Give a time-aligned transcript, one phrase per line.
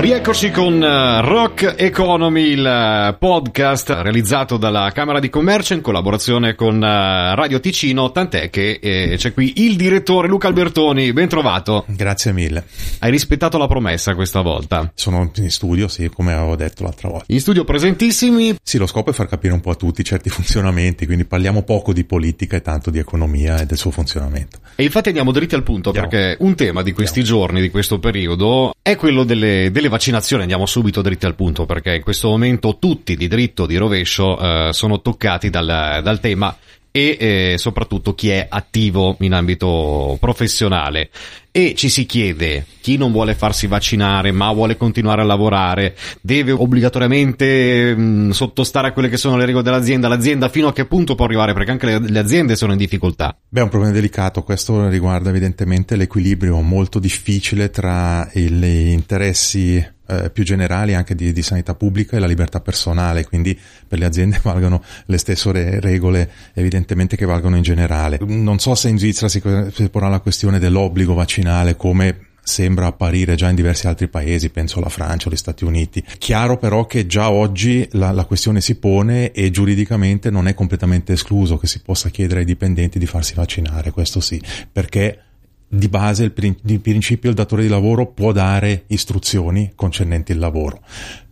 [0.00, 6.54] Rieccoci con uh, Rock Economy, il uh, podcast realizzato dalla Camera di Commercio in collaborazione
[6.54, 11.84] con uh, Radio Ticino, tant'è che eh, c'è qui il direttore Luca Albertoni, ben trovato.
[11.88, 12.64] Grazie mille.
[13.00, 14.88] Hai rispettato la promessa questa volta.
[14.94, 17.24] Sono in studio, sì, come avevo detto l'altra volta.
[17.32, 18.54] In studio presentissimi.
[18.62, 21.92] Sì, lo scopo è far capire un po' a tutti certi funzionamenti, quindi parliamo poco
[21.92, 24.60] di politica e tanto di economia e del suo funzionamento.
[24.76, 26.08] E infatti andiamo dritti al punto, Andiamo.
[26.08, 27.40] perché un tema di questi Andiamo.
[27.40, 30.42] giorni, di questo periodo, è quello delle, delle vaccinazioni.
[30.42, 34.72] Andiamo subito dritti al punto, perché in questo momento tutti di dritto, di rovescio, eh,
[34.72, 36.56] sono toccati dal, dal tema
[36.90, 41.10] e eh, soprattutto chi è attivo in ambito professionale
[41.58, 46.52] e ci si chiede chi non vuole farsi vaccinare ma vuole continuare a lavorare deve
[46.52, 50.06] obbligatoriamente mh, sottostare a quelle che sono le regole dell'azienda.
[50.06, 51.54] L'azienda fino a che punto può arrivare?
[51.54, 53.36] Perché anche le, le aziende sono in difficoltà.
[53.48, 60.30] Beh è un problema delicato questo riguarda evidentemente l'equilibrio molto difficile tra gli interessi eh,
[60.30, 64.40] più generali anche di, di, sanità pubblica e la libertà personale, quindi per le aziende
[64.42, 68.18] valgono le stesse re- regole evidentemente che valgono in generale.
[68.22, 69.42] Non so se in Svizzera si,
[69.72, 74.78] si porrà la questione dell'obbligo vaccinale come sembra apparire già in diversi altri paesi, penso
[74.78, 76.02] alla Francia agli Stati Uniti.
[76.16, 81.12] Chiaro però che già oggi la, la, questione si pone e giuridicamente non è completamente
[81.12, 84.40] escluso che si possa chiedere ai dipendenti di farsi vaccinare, questo sì,
[84.72, 85.24] perché
[85.68, 90.80] di base di principio il datore di lavoro può dare istruzioni concernenti il lavoro.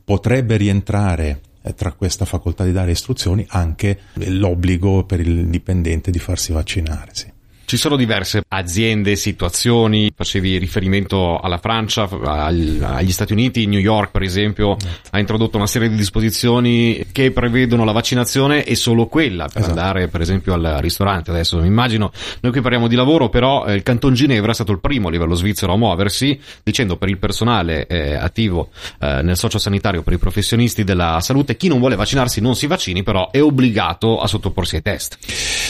[0.05, 6.19] Potrebbe rientrare eh, tra questa facoltà di dare istruzioni anche l'obbligo per il dipendente di
[6.19, 7.11] farsi vaccinare.
[7.13, 7.35] Sì.
[7.67, 14.23] Ci sono diverse aziende, situazioni, facevi riferimento alla Francia, agli Stati Uniti, New York per
[14.23, 15.09] esempio esatto.
[15.11, 19.81] ha introdotto una serie di disposizioni che prevedono la vaccinazione e solo quella per esatto.
[19.81, 21.33] andare per esempio al ristorante.
[21.33, 24.79] Adesso immagino, noi qui parliamo di lavoro, però eh, il Canton Ginevra è stato il
[24.79, 28.69] primo a livello svizzero a muoversi dicendo per il personale eh, attivo
[29.01, 33.03] eh, nel sociosanitario, per i professionisti della salute, chi non vuole vaccinarsi non si vaccini,
[33.03, 35.19] però è obbligato a sottoporsi ai test.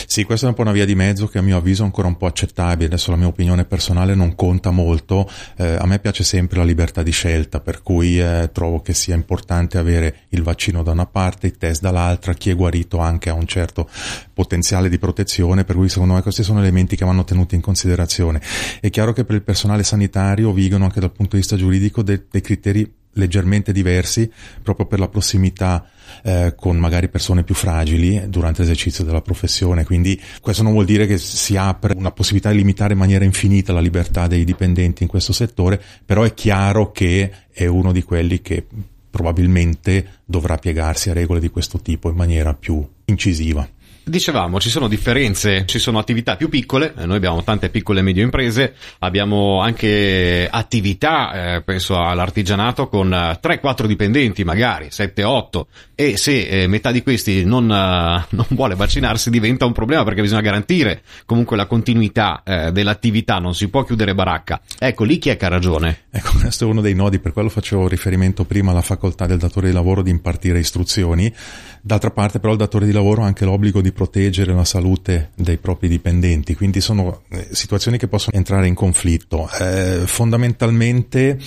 [0.05, 2.17] Sì, questa è un po' una via di mezzo che a mio avviso ancora un
[2.17, 6.59] po' accettabile, adesso la mia opinione personale non conta molto, eh, a me piace sempre
[6.59, 10.91] la libertà di scelta, per cui eh, trovo che sia importante avere il vaccino da
[10.91, 13.89] una parte, i test dall'altra, chi è guarito anche ha un certo
[14.33, 18.41] potenziale di protezione, per cui secondo me questi sono elementi che vanno tenuti in considerazione.
[18.79, 22.23] È chiaro che per il personale sanitario vigono anche dal punto di vista giuridico dei,
[22.29, 25.89] dei criteri leggermente diversi proprio per la prossimità
[26.23, 29.83] eh, con magari persone più fragili durante l'esercizio della professione.
[29.83, 33.73] Quindi questo non vuol dire che si apre una possibilità di limitare in maniera infinita
[33.73, 38.41] la libertà dei dipendenti in questo settore, però è chiaro che è uno di quelli
[38.41, 38.65] che
[39.09, 43.67] probabilmente dovrà piegarsi a regole di questo tipo in maniera più incisiva.
[44.07, 48.03] Dicevamo, ci sono differenze, ci sono attività più piccole, eh, noi abbiamo tante piccole e
[48.03, 55.63] medie imprese, abbiamo anche attività, eh, penso all'artigianato con 3-4 eh, dipendenti magari, 7-8
[55.93, 60.21] e se eh, metà di questi non, uh, non, vuole vaccinarsi diventa un problema perché
[60.21, 64.61] bisogna garantire comunque la continuità eh, dell'attività, non si può chiudere baracca.
[64.79, 66.03] Ecco, lì chi è che ha ragione?
[66.11, 69.67] Ecco, questo è uno dei nodi, per quello facevo riferimento prima alla facoltà del datore
[69.67, 71.33] di lavoro di impartire istruzioni,
[71.81, 75.57] d'altra parte però il datore di lavoro ha anche l'obbligo di proteggere la salute dei
[75.57, 79.49] propri dipendenti, quindi sono eh, situazioni che possono entrare in conflitto.
[79.59, 81.39] Eh, fondamentalmente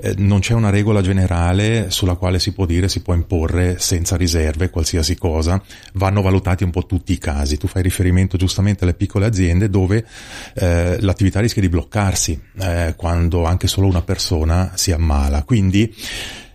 [0.00, 4.14] eh, non c'è una regola generale sulla quale si può dire, si può imporre senza
[4.16, 5.60] riserve qualsiasi cosa,
[5.94, 7.56] vanno valutati un po' tutti i casi.
[7.56, 10.06] Tu fai riferimento giustamente alle piccole aziende dove
[10.54, 15.92] eh, l'attività rischia di bloccarsi eh, quando anche solo una persona si ammala, quindi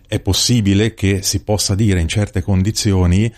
[0.08, 3.30] è possibile che si possa dire in certe condizioni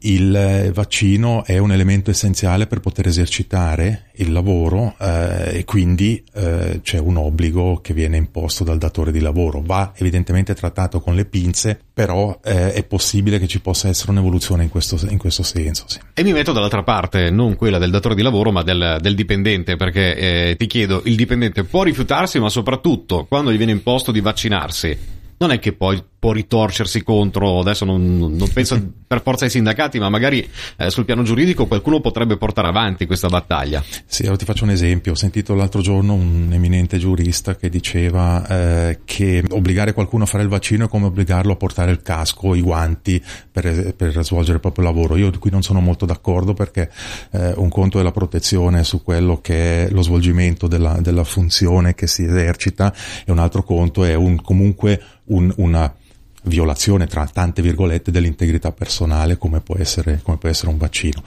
[0.00, 6.80] il vaccino è un elemento essenziale per poter esercitare il lavoro eh, e quindi eh,
[6.82, 9.62] c'è un obbligo che viene imposto dal datore di lavoro.
[9.64, 14.62] Va evidentemente trattato con le pinze, però eh, è possibile che ci possa essere un'evoluzione
[14.62, 15.84] in questo, in questo senso.
[15.86, 15.98] Sì.
[16.14, 19.76] E mi metto dall'altra parte, non quella del datore di lavoro, ma del, del dipendente,
[19.76, 24.20] perché eh, ti chiedo, il dipendente può rifiutarsi, ma soprattutto quando gli viene imposto di
[24.20, 28.74] vaccinarsi, non è che poi può ritorcersi contro, adesso non, non penso
[29.08, 30.46] per forza ai sindacati, ma magari
[30.76, 33.82] eh, sul piano giuridico qualcuno potrebbe portare avanti questa battaglia.
[34.04, 35.12] Sì, allora ti faccio un esempio.
[35.12, 40.42] Ho sentito l'altro giorno un eminente giurista che diceva eh, che obbligare qualcuno a fare
[40.42, 44.60] il vaccino è come obbligarlo a portare il casco, i guanti per, per svolgere il
[44.60, 45.16] proprio lavoro.
[45.16, 46.90] Io qui non sono molto d'accordo perché
[47.30, 51.94] eh, un conto è la protezione su quello che è lo svolgimento della, della funzione
[51.94, 52.94] che si esercita
[53.24, 55.94] e un altro conto è un, comunque un, una
[56.48, 61.22] violazione tra tante virgolette dell'integrità personale come può essere, come può essere un vaccino.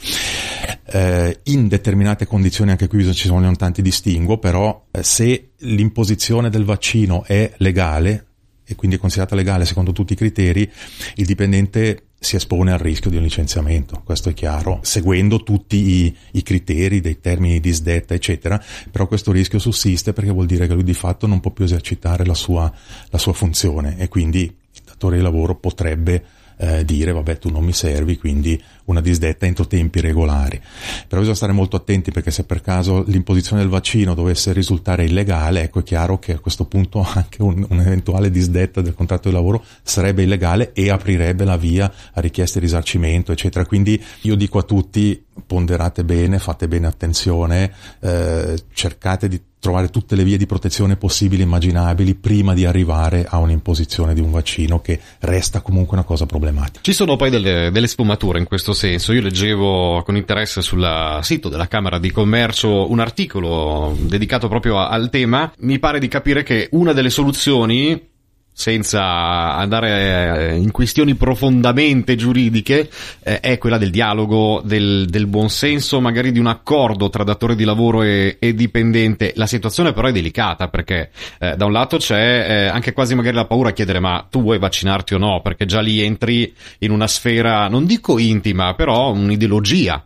[0.85, 6.65] Eh, in determinate condizioni, anche qui ci sono tanti distinguo, però eh, se l'imposizione del
[6.65, 8.25] vaccino è legale
[8.71, 10.69] e quindi è considerata legale secondo tutti i criteri,
[11.15, 16.15] il dipendente si espone al rischio di un licenziamento, questo è chiaro, seguendo tutti i,
[16.33, 20.73] i, criteri dei termini di sdetta, eccetera, però questo rischio sussiste perché vuol dire che
[20.75, 22.71] lui di fatto non può più esercitare la sua,
[23.09, 24.55] la sua funzione e quindi
[25.01, 26.23] datore di lavoro potrebbe
[26.57, 30.61] eh, dire vabbè tu non mi servi, quindi una disdetta entro tempi regolari.
[31.07, 35.63] Però bisogna stare molto attenti perché se per caso l'imposizione del vaccino dovesse risultare illegale,
[35.63, 39.63] ecco è chiaro che a questo punto anche un, un'eventuale disdetta del contratto di lavoro
[39.81, 43.65] sarebbe illegale e aprirebbe la via a richieste di risarcimento, eccetera.
[43.65, 50.15] Quindi io dico a tutti ponderate bene, fate bene attenzione, eh, cercate di trovare tutte
[50.15, 54.81] le vie di protezione possibili e immaginabili prima di arrivare a un'imposizione di un vaccino
[54.81, 56.79] che resta comunque una cosa problematica.
[56.81, 59.13] Ci sono poi delle, delle sfumature in questo senso.
[59.13, 65.09] Io leggevo con interesse sul sito della Camera di Commercio un articolo dedicato proprio al
[65.11, 65.53] tema.
[65.59, 68.09] Mi pare di capire che una delle soluzioni
[68.53, 72.89] senza andare eh, in questioni profondamente giuridiche,
[73.23, 77.63] eh, è quella del dialogo, del, del buonsenso, magari di un accordo tra datore di
[77.63, 79.33] lavoro e, e dipendente.
[79.35, 83.35] La situazione però è delicata perché eh, da un lato c'è eh, anche quasi magari
[83.35, 86.91] la paura a chiedere ma tu vuoi vaccinarti o no, perché già lì entri in
[86.91, 90.05] una sfera, non dico intima, però un'ideologia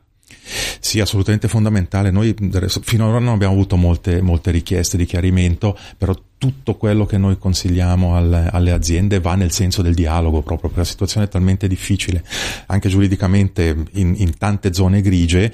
[0.80, 2.12] sì, assolutamente fondamentale.
[2.12, 2.36] Noi
[2.82, 8.16] finora non abbiamo avuto molte, molte richieste di chiarimento, però tutto quello che noi consigliamo
[8.16, 12.24] alle, alle, aziende va nel senso del dialogo proprio perché la situazione è talmente difficile
[12.68, 15.54] anche giuridicamente in, in tante zone grigie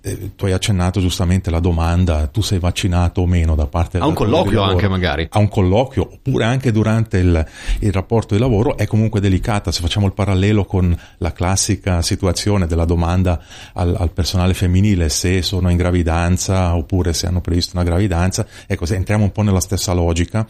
[0.00, 4.06] eh, tu hai accennato giustamente la domanda, tu sei vaccinato o meno da parte A
[4.06, 5.26] un colloquio anche magari.
[5.30, 7.46] A un colloquio, oppure anche durante il,
[7.80, 9.72] il, rapporto di lavoro, è comunque delicata.
[9.72, 13.40] Se facciamo il parallelo con la classica situazione della domanda
[13.74, 18.86] al, al personale femminile, se sono in gravidanza oppure se hanno previsto una gravidanza, ecco,
[18.86, 20.46] se entriamo un po' nella stessa logica.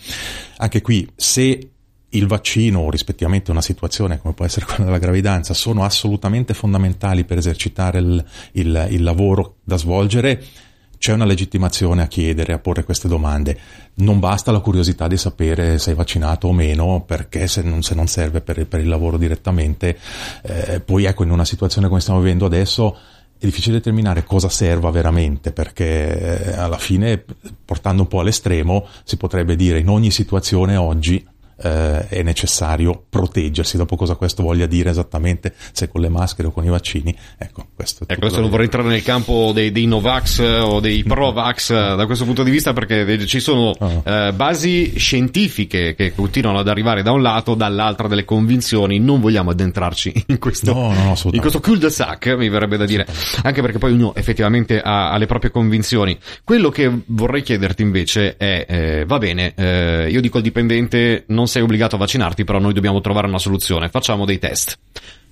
[0.59, 1.71] Anche qui, se
[2.11, 7.25] il vaccino o rispettivamente una situazione come può essere quella della gravidanza sono assolutamente fondamentali
[7.25, 10.43] per esercitare il, il, il lavoro da svolgere,
[10.99, 13.57] c'è una legittimazione a chiedere, a porre queste domande.
[13.95, 17.95] Non basta la curiosità di sapere se hai vaccinato o meno, perché se non, se
[17.95, 19.97] non serve per, per, il lavoro direttamente,
[20.43, 22.97] eh, poi ecco in una situazione come stiamo vivendo adesso
[23.41, 27.25] è difficile determinare cosa serva veramente, perché eh, alla fine,
[27.65, 31.25] portando un po' all'estremo, si potrebbe dire in ogni situazione oggi
[31.63, 33.77] eh, è necessario proteggersi.
[33.77, 37.67] Dopo cosa questo voglia dire esattamente, se con le maschere o con i vaccini, ecco,
[37.75, 41.71] questo è adesso non vorrei entrare nel campo dei, dei Novax eh, o dei Provax
[41.71, 44.03] eh, da questo punto di vista perché ci sono oh.
[44.05, 48.99] eh, basi scientifiche che continuano ad arrivare da un lato, dall'altra delle convinzioni.
[48.99, 53.07] Non vogliamo addentrarci in questo, no, no, in questo cul-de-sac, mi verrebbe da dire,
[53.43, 56.17] anche perché poi ognuno effettivamente ha, ha, le proprie convinzioni.
[56.45, 61.48] Quello che vorrei chiederti invece è, eh, va bene, eh, io dico al dipendente non
[61.49, 63.89] sei obbligato a vaccinarti, però noi dobbiamo trovare una soluzione.
[63.89, 64.79] Facciamo dei test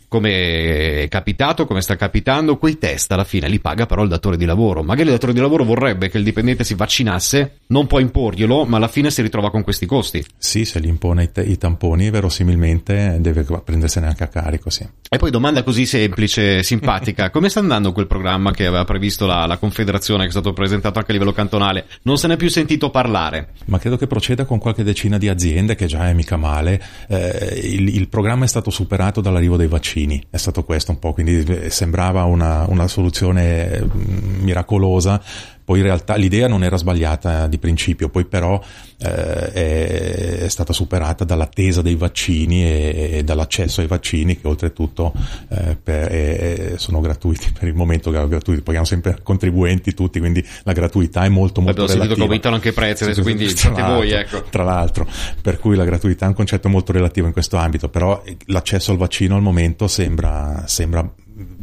[0.08, 4.36] come è capitato, come sta capitando, quei test alla fine li paga però il datore
[4.36, 4.82] di lavoro.
[4.82, 8.76] Magari il datore di lavoro vorrebbe che il dipendente si vaccinasse, non può imporglielo, ma
[8.76, 10.25] alla fine si ritrova con questi costi.
[10.38, 14.86] Sì, se gli impone i, t- i tamponi, verosimilmente deve prendersene anche a carico, sì.
[15.08, 19.46] E poi domanda così semplice, simpatica, come sta andando quel programma che aveva previsto la,
[19.46, 21.86] la Confederazione, che è stato presentato anche a livello cantonale?
[22.02, 23.48] Non se n'è più sentito parlare.
[23.66, 26.82] Ma credo che proceda con qualche decina di aziende, che già è mica male.
[27.08, 30.98] Eh, il, il programma è stato superato dall'arrivo dei vaccini vaccini, è stato questo un
[30.98, 35.20] po', quindi eh, sembrava una, una soluzione mm, miracolosa
[35.66, 38.62] poi in realtà l'idea non era sbagliata di principio, poi però
[38.99, 45.12] eh, è, è, stata superata dall'attesa dei vaccini e, e dall'accesso ai vaccini che oltretutto
[45.49, 50.73] eh, per, eh, sono gratuiti per il momento, gratuiti, paghiamo sempre contribuenti tutti, quindi la
[50.73, 52.04] gratuità è molto molto Abbiamo relativa.
[52.04, 54.44] sentito che aumentano anche i prezzi adesso, quindi fate voi, ecco.
[54.44, 55.08] Tra l'altro,
[55.42, 58.99] per cui la gratuità è un concetto molto relativo in questo ambito, però l'accesso al
[58.99, 61.12] vaccino al momento sembra, sembra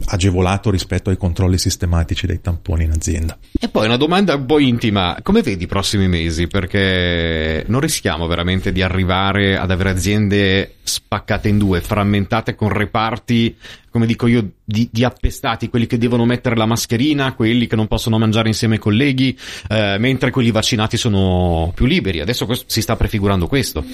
[0.06, 3.38] agevolato rispetto ai controlli sistematici dei tamponi in azienda.
[3.60, 6.48] E poi una domanda un po' intima, come vedi i prossimi mesi?
[6.48, 13.56] Perché non rischiamo veramente di arrivare ad avere aziende spaccate in due, frammentate con reparti,
[13.94, 17.86] come dico io, di, di, appestati, quelli che devono mettere la mascherina, quelli che non
[17.86, 19.38] possono mangiare insieme ai colleghi,
[19.70, 22.20] eh, mentre quelli vaccinati sono più liberi.
[22.20, 23.86] Adesso questo, si sta prefigurando questo.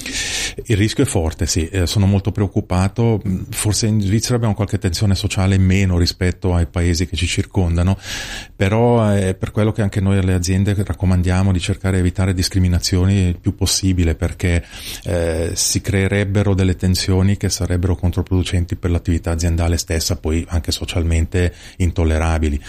[0.68, 3.22] Il rischio è forte, sì, eh, sono molto preoccupato.
[3.50, 7.98] Forse in Svizzera abbiamo qualche tensione sociale meno rispetto ai paesi che ci circondano,
[8.56, 13.28] però è per quello che anche noi alle aziende raccomandiamo di cercare di evitare discriminazioni
[13.28, 14.64] il più possibile perché
[15.04, 21.54] eh, si creerebbero delle tensioni che sarebbero controproducenti per l'attività aziendale stessa, poi anche socialmente
[21.78, 22.60] intollerabili.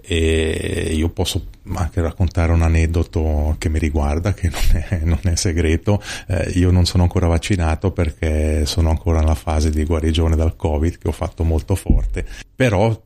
[0.00, 5.34] E io posso anche raccontare un aneddoto che mi riguarda, che non è, non è
[5.34, 6.02] segreto.
[6.28, 10.96] Eh, io non sono ancora vaccinato perché sono ancora nella fase di guarigione dal Covid,
[10.96, 12.24] che ho fatto molto forte,
[12.56, 12.98] però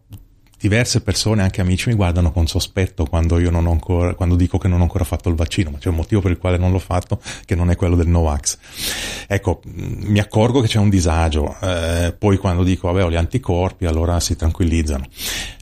[0.63, 4.59] diverse persone, anche amici, mi guardano con sospetto quando io non ho ancora, quando dico
[4.59, 6.71] che non ho ancora fatto il vaccino, ma c'è un motivo per il quale non
[6.71, 8.59] l'ho fatto, che non è quello del Novax.
[9.27, 13.87] Ecco, mi accorgo che c'è un disagio, eh, poi quando dico vabbè ho gli anticorpi,
[13.87, 15.05] allora si tranquillizzano.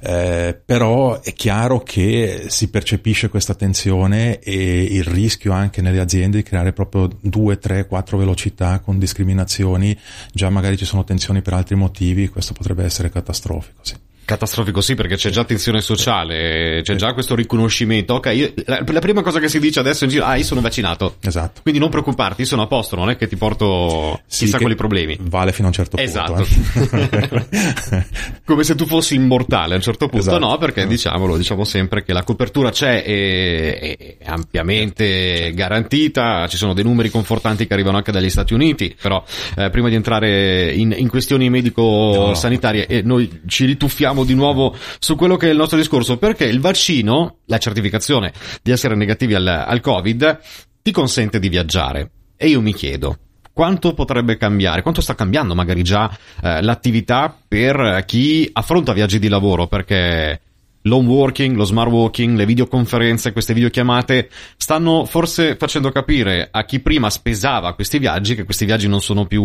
[0.03, 6.37] Eh, però è chiaro che si percepisce questa tensione e il rischio anche nelle aziende
[6.37, 9.99] di creare proprio due, tre, quattro velocità con discriminazioni,
[10.31, 14.09] già magari ci sono tensioni per altri motivi, questo potrebbe essere catastrofico, sì.
[14.31, 18.15] Catastrofico sì, perché c'è già tensione sociale, c'è già questo riconoscimento.
[18.15, 20.61] Ok, io, la, la, prima cosa che si dice adesso in giro, ah, io sono
[20.61, 21.17] vaccinato.
[21.21, 21.63] Esatto.
[21.63, 25.19] Quindi non preoccuparti, sono a posto, non è che ti porto sì, chissà quali problemi.
[25.21, 26.45] Vale fino a un certo esatto.
[26.45, 26.81] punto.
[26.81, 27.97] Esatto.
[27.97, 28.07] Eh.
[28.47, 30.29] Come se tu fossi immortale a un certo punto.
[30.29, 30.47] Esatto.
[30.47, 36.73] No, perché diciamolo, diciamo sempre che la copertura c'è e è ampiamente garantita, ci sono
[36.73, 39.25] dei numeri confortanti che arrivano anche dagli Stati Uniti, però
[39.57, 44.77] eh, prima di entrare in, in questioni medico-sanitarie, eh, noi ci rituffiamo torniamo di nuovo
[44.99, 49.35] su quello che è il nostro discorso, perché il vaccino, la certificazione di essere negativi
[49.35, 50.41] al, al Covid,
[50.83, 52.11] ti consente di viaggiare.
[52.37, 53.19] E io mi chiedo,
[53.53, 56.11] quanto potrebbe cambiare, quanto sta cambiando magari già
[56.43, 60.41] eh, l'attività per chi affronta viaggi di lavoro, perché
[60.83, 66.81] l'home working, lo smart working, le videoconferenze, queste videochiamate stanno forse facendo capire a chi
[66.81, 69.43] prima spesava questi viaggi che questi viaggi non sono più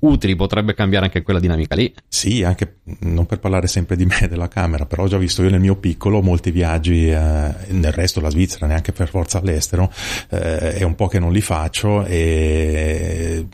[0.00, 1.92] utili, potrebbe cambiare anche quella dinamica lì.
[2.08, 5.50] Sì, anche non per parlare sempre di me della camera, però ho già visto io
[5.50, 9.92] nel mio piccolo molti viaggi eh, nel resto della Svizzera, neanche per forza all'estero,
[10.30, 13.46] eh, è un po' che non li faccio e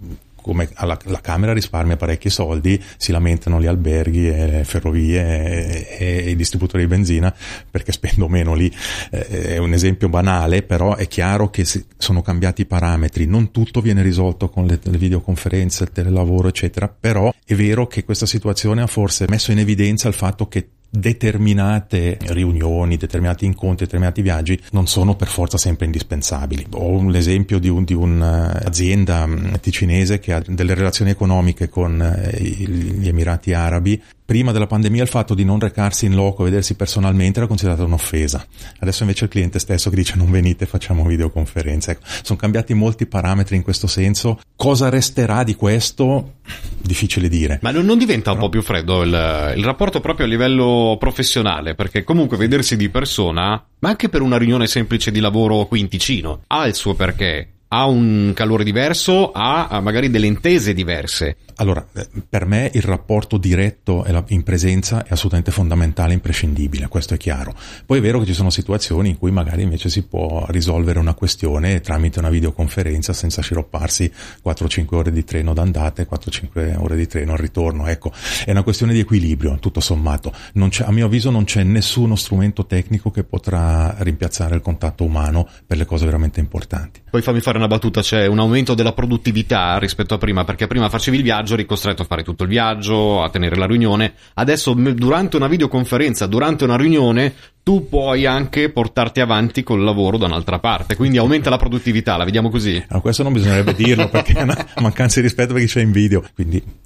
[0.49, 5.97] come alla, la Camera risparmia parecchi soldi, si lamentano gli alberghi e le ferrovie e,
[5.99, 7.35] e, i distributori di benzina
[7.71, 8.75] perché spendo meno lì.
[9.11, 13.83] Eh, è un esempio banale, però è chiaro che sono cambiati i parametri, non tutto
[13.83, 18.81] viene risolto con le, le videoconferenze, il telelavoro, eccetera, però è vero che questa situazione
[18.81, 24.87] ha forse messo in evidenza il fatto che determinate riunioni, determinati incontri, determinati viaggi non
[24.87, 26.67] sono per forza sempre indispensabili.
[26.73, 32.41] Ho l'esempio di, un, di un'azienda mm, ticinese che ha delle relazioni economiche con eh,
[32.41, 36.75] gli Emirati Arabi prima della pandemia il fatto di non recarsi in loco e vedersi
[36.75, 38.45] personalmente era considerato un'offesa.
[38.81, 41.93] Adesso invece il cliente stesso che dice non venite, facciamo videoconferenze.
[41.93, 44.39] Ecco, sono cambiati molti parametri in questo senso.
[44.55, 46.35] Cosa resterà di questo?
[46.79, 47.59] Difficile dire.
[47.63, 48.35] Ma non, non diventa Però...
[48.35, 51.75] un po' più freddo il, il rapporto proprio a livello professionale?
[51.75, 55.89] Perché comunque vedersi di persona, ma anche per una riunione semplice di lavoro qui in
[55.89, 61.37] Ticino, ha il suo perché ha un calore diverso, ha magari delle intese diverse.
[61.61, 67.17] Allora, eh, per me il rapporto diretto in presenza è assolutamente fondamentale, imprescindibile, questo è
[67.17, 67.53] chiaro.
[67.85, 71.15] Poi è vero che ci sono situazioni in cui magari invece si può risolvere una
[71.15, 74.11] questione tramite una videoconferenza senza sciropparsi
[74.45, 77.87] 4-5 ore di treno d'andata e 4-5 ore di treno al ritorno.
[77.89, 78.13] Ecco,
[78.45, 80.33] è una questione di equilibrio, tutto sommato.
[80.33, 85.77] a mio avviso non c'è nessuno strumento tecnico che potrà rimpiazzare il contatto umano per
[85.77, 87.03] le cose veramente importanti.
[87.11, 90.89] Poi fammi fare una battuta, c'è un aumento della produttività rispetto a prima, perché prima
[90.89, 94.73] facevi il viaggio, eri costretto a fare tutto il viaggio, a tenere la riunione, adesso
[94.73, 97.35] durante una videoconferenza, durante una riunione,
[97.69, 102.25] tu puoi anche portarti avanti col lavoro da un'altra parte, quindi aumenta la produttività, la
[102.25, 102.83] vediamo così.
[102.89, 105.93] No, questo non bisognerebbe dirlo perché è una mancanza di rispetto per chi c'è in
[105.93, 106.25] video.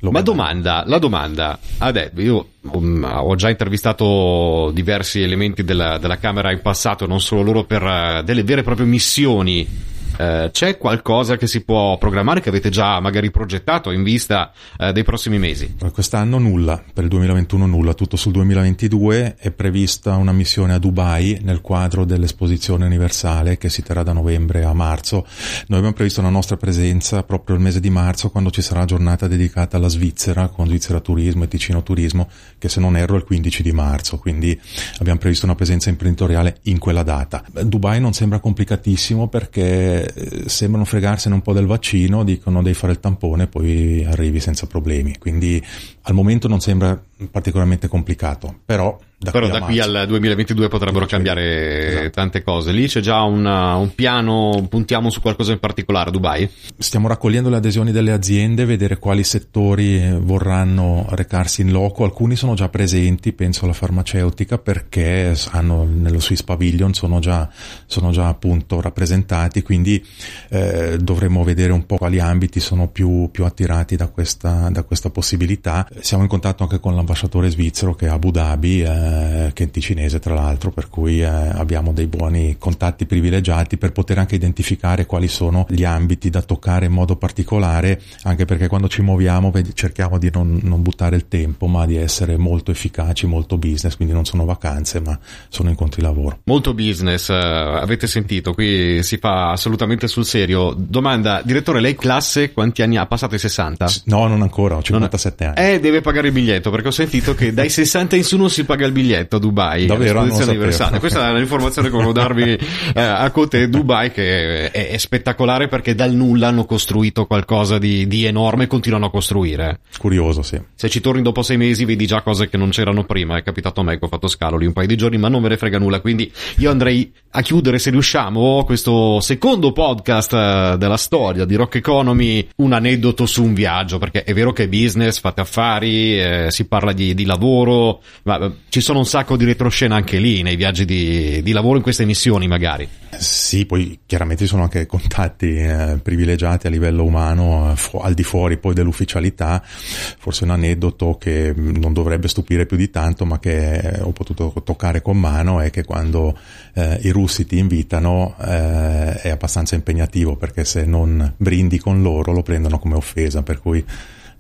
[0.01, 6.51] Ma domanda, la domanda, adesso io um, ho già intervistato diversi elementi della, della Camera
[6.51, 11.37] in passato, non solo loro per uh, delle vere e proprie missioni eh, c'è qualcosa
[11.37, 15.77] che si può programmare che avete già magari progettato in vista eh, dei prossimi mesi?
[15.93, 21.41] Quest'anno nulla, per il 2021 nulla, tutto sul 2022 è prevista una missione a Dubai
[21.43, 25.27] nel quadro dell'esposizione universale che si terrà da novembre a marzo.
[25.67, 29.27] Noi abbiamo previsto la nostra presenza proprio il mese di marzo quando ci sarà giornata
[29.27, 32.29] dedicata alla Svizzera con Svizzera Turismo e Ticino Turismo
[32.59, 34.59] che se non erro è il 15 di marzo, quindi
[34.99, 37.43] abbiamo previsto una presenza imprenditoriale in quella data.
[37.63, 40.02] Dubai non sembra complicatissimo perché
[40.47, 45.17] sembrano fregarsene un po' del vaccino, dicono devi fare il tampone, poi arrivi senza problemi.
[45.19, 45.63] Quindi
[46.03, 51.07] al momento non sembra particolarmente complicato, però da Però qui da qui al 2022 potrebbero
[51.07, 52.11] cambiare esatto.
[52.11, 52.73] tante cose.
[52.73, 56.51] Lì c'è già una, un piano, puntiamo su qualcosa in particolare, Dubai?
[56.77, 62.03] Stiamo raccogliendo le adesioni delle aziende, vedere quali settori vorranno recarsi in loco.
[62.03, 67.49] Alcuni sono già presenti, penso alla farmaceutica, perché hanno, nello Swiss Pavilion sono già,
[67.87, 70.05] sono già appunto rappresentati, quindi
[70.49, 75.11] eh, dovremo vedere un po' quali ambiti sono più, più attirati da questa, da questa
[75.11, 75.89] possibilità.
[76.01, 77.12] Siamo in contatto anche con l'ambasciatore
[77.51, 78.83] svizzero che è Abu Dhabi.
[78.83, 83.93] Eh, che è ticinese tra l'altro, per cui eh, abbiamo dei buoni contatti privilegiati per
[83.93, 88.89] poter anche identificare quali sono gli ambiti da toccare in modo particolare, anche perché quando
[88.89, 93.59] ci muoviamo cerchiamo di non, non buttare il tempo, ma di essere molto efficaci, molto
[93.59, 96.41] business, quindi non sono vacanze, ma sono incontri lavoro.
[96.45, 100.75] Molto business, eh, avete sentito, qui si fa assolutamente sul serio.
[100.77, 103.07] Domanda, direttore, lei classe quanti anni ha?
[103.07, 103.87] Passato i 60?
[104.05, 105.55] No, non ancora, ho 57 non...
[105.57, 105.73] anni.
[105.73, 108.65] Eh, deve pagare il biglietto, perché ho sentito che dai 60 in su non si
[108.65, 110.23] paga il biglietto a Dubai Davvero?
[110.23, 110.99] universale.
[110.99, 112.53] Questa è l'informazione che volevo darvi
[112.95, 118.07] eh, a Cote Dubai che è, è, spettacolare perché dal nulla hanno costruito qualcosa di,
[118.07, 119.81] di, enorme e continuano a costruire.
[119.99, 120.61] Curioso, sì.
[120.75, 123.37] Se ci torni dopo sei mesi vedi già cose che non c'erano prima.
[123.37, 125.43] È capitato a me che ho fatto scalo lì un paio di giorni, ma non
[125.43, 126.01] me ne frega nulla.
[126.01, 131.77] Quindi io andrei a chiudere, se riusciamo, questo secondo podcast eh, della storia di Rock
[131.77, 136.47] Economy, un aneddoto su un viaggio, perché è vero che è business, fate affari, eh,
[136.51, 140.19] si parla di, di lavoro, ma eh, ci sono sono un sacco di retroscena anche
[140.19, 142.87] lì, nei viaggi di, di lavoro, in queste missioni magari.
[143.17, 148.13] Sì, poi chiaramente ci sono anche contatti eh, privilegiati a livello umano, eh, fu- al
[148.13, 149.63] di fuori poi dell'ufficialità.
[149.65, 154.13] Forse un aneddoto che mm, non dovrebbe stupire più di tanto, ma che eh, ho
[154.13, 156.37] potuto toccare con mano è che quando
[156.75, 162.33] eh, i russi ti invitano eh, è abbastanza impegnativo perché se non brindi con loro
[162.33, 163.83] lo prendono come offesa, per cui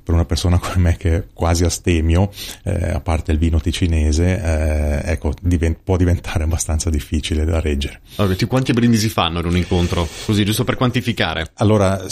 [0.02, 2.30] per una persona come me che è quasi astemio,
[2.64, 8.00] eh, a parte il vino ticinese, eh, ecco, divent- può diventare abbastanza difficile da reggere.
[8.16, 10.08] Allora, quanti brindisi fanno in un incontro?
[10.26, 11.50] Così, giusto per quantificare.
[11.54, 12.04] Allora,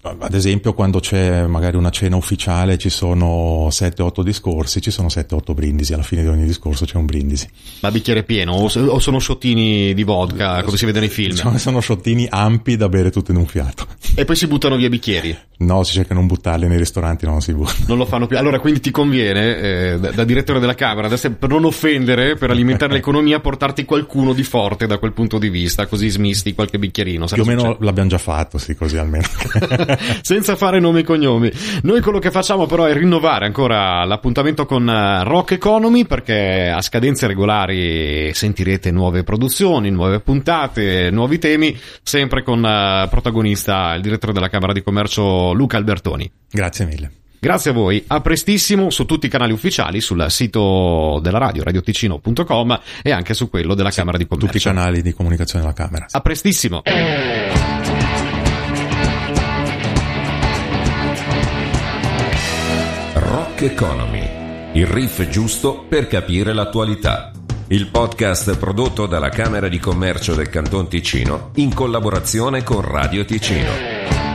[0.00, 5.54] ad esempio quando c'è magari una cena ufficiale ci sono 7-8 discorsi, ci sono 7-8
[5.54, 7.48] brindisi, alla fine di ogni discorso c'è un brindisi.
[7.80, 11.34] Ma bicchiere pieno o, sono sciottini di vodka come si vede nei film?
[11.34, 13.86] Sono, sono sciottini ampi da bere tutto in un fiato.
[14.14, 15.36] E poi si buttano via bicchieri?
[15.60, 17.86] No, si cerca di non buttarli nei ristoranti, non si buttano.
[17.88, 18.38] Non lo fanno più.
[18.38, 22.92] Allora quindi ti conviene, eh, da, da, direttore della Camera, per non offendere, per alimentare
[22.94, 27.26] l'economia, portarti qualcuno di forte da quel punto di vista, così smisti qualche bicchierino.
[27.26, 27.84] Più o meno succede?
[27.84, 29.26] l'abbiamo già fatto, sì, così almeno.
[30.22, 31.50] senza fare nomi e cognomi.
[31.82, 36.80] Noi quello che facciamo però è rinnovare ancora l'appuntamento con eh, Rock Economy perché a
[36.80, 44.32] scadenze regolari sentirete nuove produzioni, nuove puntate, nuovi temi, sempre con eh, protagonista il direttore
[44.32, 46.30] della Camera di Commercio Luca Albertoni.
[46.50, 47.12] Grazie mille.
[47.40, 52.80] Grazie a voi, a prestissimo su tutti i canali ufficiali, sul sito della radio, radioticino.com
[53.00, 54.52] e anche su quello della sì, Camera di Commercio.
[54.52, 56.06] Tutti i canali di comunicazione della Camera.
[56.10, 56.82] A prestissimo.
[63.14, 67.30] Rock Economy, il riff giusto per capire l'attualità.
[67.68, 74.27] Il podcast prodotto dalla Camera di Commercio del Canton Ticino in collaborazione con Radio Ticino.